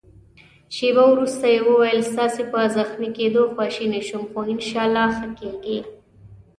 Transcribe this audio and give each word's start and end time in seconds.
شېبه 0.75 1.03
وروسته 1.13 1.45
يې 1.53 1.59
وویل: 1.67 2.01
ستاسي 2.11 2.43
په 2.51 2.59
زخمي 2.77 3.09
کېدو 3.17 3.41
خواشینی 3.53 4.01
شوم، 4.07 4.23
خو 4.31 4.39
انشاالله 4.53 5.07
ښه 5.17 5.27
کېږې. 5.39 5.79